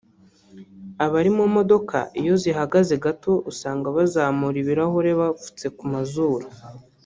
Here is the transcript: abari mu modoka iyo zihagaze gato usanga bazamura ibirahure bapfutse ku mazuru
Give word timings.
abari 1.05 1.29
mu 1.37 1.45
modoka 1.55 1.97
iyo 2.21 2.33
zihagaze 2.43 2.93
gato 3.05 3.31
usanga 3.51 3.87
bazamura 3.95 4.57
ibirahure 4.63 5.11
bapfutse 5.19 5.65
ku 5.77 5.83
mazuru 5.93 6.45